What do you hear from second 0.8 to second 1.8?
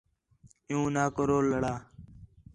نہ کرو لڑا